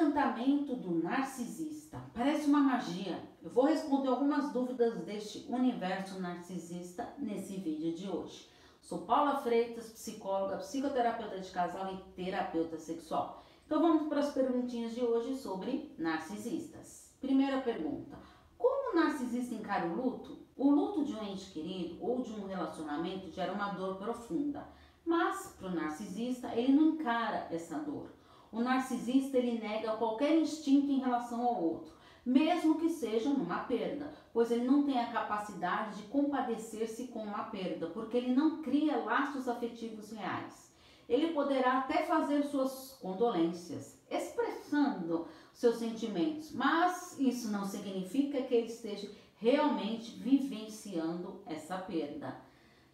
[0.00, 2.00] Encantamento do narcisista.
[2.14, 3.22] Parece uma magia.
[3.42, 8.48] Eu vou responder algumas dúvidas deste universo narcisista nesse vídeo de hoje.
[8.80, 13.44] Sou Paula Freitas, psicóloga, psicoterapeuta de casal e terapeuta sexual.
[13.66, 17.14] Então vamos para as perguntinhas de hoje sobre narcisistas.
[17.20, 18.16] Primeira pergunta:
[18.56, 20.38] Como o narcisista encara o luto?
[20.56, 24.66] O luto de um ente querido ou de um relacionamento gera uma dor profunda,
[25.04, 28.18] mas para o narcisista ele não encara essa dor.
[28.52, 31.92] O narcisista ele nega qualquer instinto em relação ao outro,
[32.24, 37.44] mesmo que seja numa perda, pois ele não tem a capacidade de compadecer-se com uma
[37.44, 40.70] perda, porque ele não cria laços afetivos reais.
[41.08, 48.68] Ele poderá até fazer suas condolências, expressando seus sentimentos, mas isso não significa que ele
[48.68, 52.40] esteja realmente vivenciando essa perda.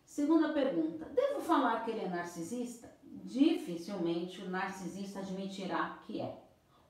[0.04, 2.95] Segunda pergunta: devo falar que ele é narcisista?
[3.24, 6.42] Dificilmente o narcisista admitirá que é.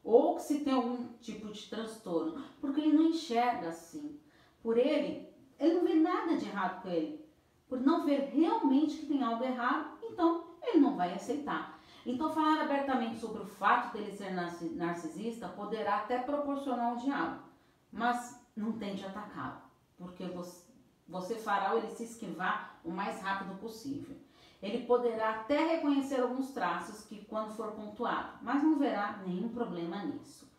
[0.04, 4.20] Ou que se tem algum tipo de transtorno, porque ele não enxerga assim.
[4.62, 7.24] Por ele, ele não vê nada de errado com ele.
[7.68, 11.80] Por não ver realmente que tem algo errado, então ele não vai aceitar.
[12.04, 17.42] Então, falar abertamente sobre o fato dele ser narcisista poderá até proporcionar um diálogo,
[17.90, 19.60] mas não tende a atacá-lo,
[19.98, 20.62] porque você,
[21.08, 24.16] você fará ele se esquivar o mais rápido possível.
[24.62, 30.02] Ele poderá até reconhecer alguns traços que quando for pontuado, mas não verá nenhum problema
[30.04, 30.50] nisso.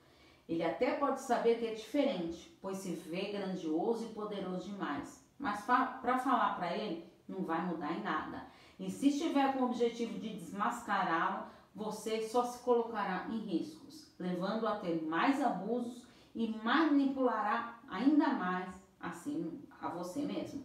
[0.48, 5.62] Ele até pode saber que é diferente, pois se vê grandioso e poderoso demais, mas
[5.66, 8.46] para falar para ele não vai mudar em nada.
[8.80, 14.68] E se estiver com o objetivo de desmascará-lo, você só se colocará em riscos, levando
[14.68, 20.64] a ter mais abusos e manipulará ainda mais assim a você mesmo.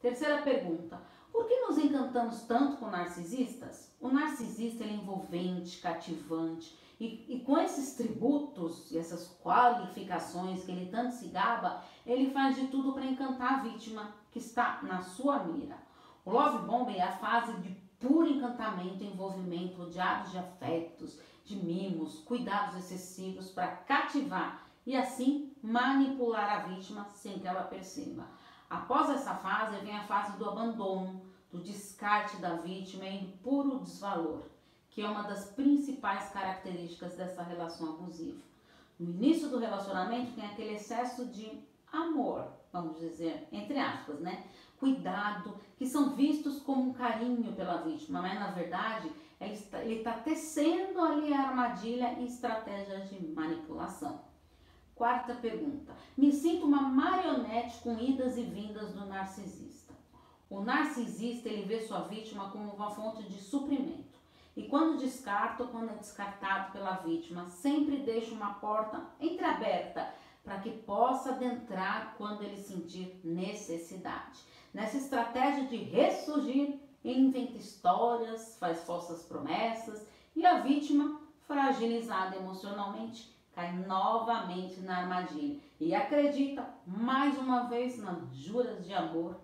[0.00, 1.02] Terceira pergunta:
[2.08, 3.92] encantamos tanto com narcisistas?
[4.00, 10.90] O narcisista é envolvente, cativante, e, e, com esses tributos e essas qualificações que ele
[10.90, 15.44] tanto se gaba, ele faz de tudo para encantar a vítima que está na sua
[15.44, 15.76] mira.
[16.24, 17.68] O love bomb é a fase de
[18.00, 26.50] puro encantamento, envolvimento, rodeados de afetos, de mimos, cuidados excessivos para cativar e assim manipular
[26.52, 28.26] a vítima sem que ela perceba.
[28.68, 33.80] Após essa fase vem a fase do abandono, do descarte da vítima e do puro
[33.80, 34.42] desvalor,
[34.90, 38.40] que é uma das principais características dessa relação abusiva.
[38.98, 44.44] No início do relacionamento tem aquele excesso de amor, vamos dizer, entre aspas, né?
[44.78, 49.10] Cuidado, que são vistos como um carinho pela vítima, mas na verdade
[49.40, 54.20] ele está tecendo ali a armadilha e estratégias de manipulação.
[54.94, 55.94] Quarta pergunta.
[56.16, 59.87] Me sinto uma marionete com idas e vindas do narcisista.
[60.50, 64.18] O narcisista ele vê sua vítima como uma fonte de suprimento.
[64.56, 70.08] E quando descarta ou quando é descartado pela vítima, sempre deixa uma porta entreaberta
[70.42, 74.40] para que possa adentrar quando ele sentir necessidade.
[74.72, 83.72] Nessa estratégia de ressurgir, inventa histórias, faz falsas promessas e a vítima, fragilizada emocionalmente, cai
[83.72, 89.36] novamente na armadilha e acredita mais uma vez nas juras de amor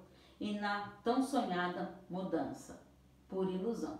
[0.44, 2.78] e na tão sonhada mudança
[3.30, 3.98] por ilusão.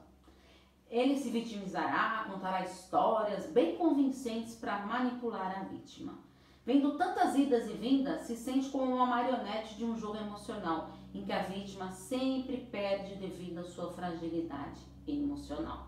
[0.91, 6.19] Ele se vitimizará, contará histórias bem convincentes para manipular a vítima.
[6.66, 11.25] Vendo tantas idas e vindas, se sente como uma marionete de um jogo emocional, em
[11.25, 15.87] que a vítima sempre perde devido à sua fragilidade emocional.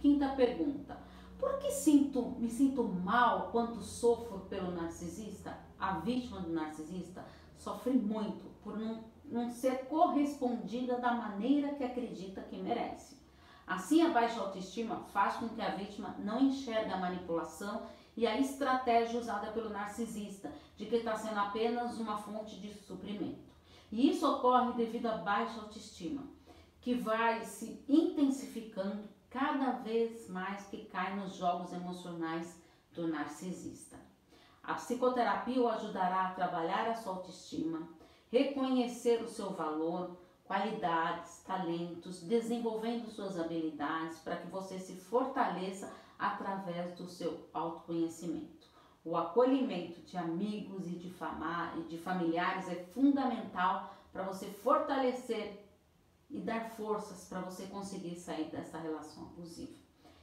[0.00, 0.98] Quinta pergunta:
[1.38, 5.56] por que sinto, me sinto mal quando sofro pelo narcisista?
[5.78, 7.24] A vítima do narcisista
[7.58, 13.18] sofre muito por não, não ser correspondida da maneira que acredita que merece.
[13.66, 17.86] Assim, a baixa autoestima faz com que a vítima não enxergue a manipulação
[18.16, 23.48] e a estratégia usada pelo narcisista, de que está sendo apenas uma fonte de suprimento.
[23.92, 26.24] E isso ocorre devido à baixa autoestima,
[26.80, 32.60] que vai se intensificando cada vez mais que cai nos jogos emocionais
[32.92, 34.07] do narcisista.
[34.68, 37.88] A psicoterapia o ajudará a trabalhar a sua autoestima,
[38.30, 46.94] reconhecer o seu valor, qualidades, talentos, desenvolvendo suas habilidades para que você se fortaleça através
[46.98, 48.68] do seu autoconhecimento.
[49.02, 51.14] O acolhimento de amigos e de,
[51.78, 55.66] e de familiares é fundamental para você fortalecer
[56.28, 59.78] e dar forças para você conseguir sair dessa relação abusiva.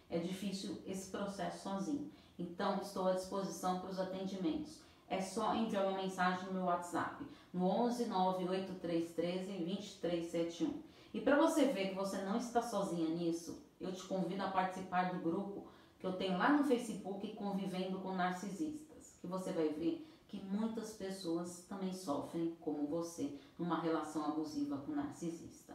[0.07, 2.11] É difícil esse processo sozinho.
[2.37, 4.81] Então, estou à disposição para os atendimentos.
[5.07, 7.23] É só enviar uma mensagem no meu WhatsApp,
[7.53, 10.81] no 11 98313 2371.
[11.13, 15.13] E para você ver que você não está sozinha nisso, eu te convido a participar
[15.13, 15.67] do grupo
[15.99, 20.93] que eu tenho lá no Facebook convivendo com narcisistas, que você vai ver que muitas
[20.93, 25.73] pessoas também sofrem como você numa relação abusiva com narcisista.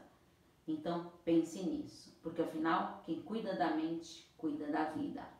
[0.69, 5.40] Então pense nisso, porque afinal quem cuida da mente cuida da vida.